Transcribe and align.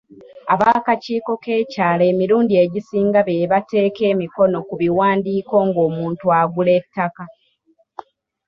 Ab'akakiiko 0.53 1.31
k'ekyalo 1.43 2.03
emirundi 2.11 2.53
egisinga 2.63 3.19
be 3.27 3.49
bateeka 3.51 4.01
emikono 4.13 4.57
ku 4.67 4.73
biwandiiko 4.81 5.55
nga 5.67 5.79
omuntu 5.87 6.25
agula 6.39 6.71
ettaka. 6.79 7.23